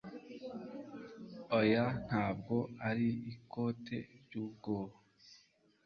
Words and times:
oya, 1.59 1.85
ntabwo 2.05 2.55
ari 2.89 3.09
ikote 3.33 3.97
ry'ubwoya 4.21 4.97